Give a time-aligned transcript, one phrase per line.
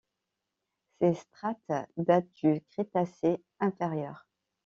[0.99, 4.25] Ces strates datent du Crétacé inférieur.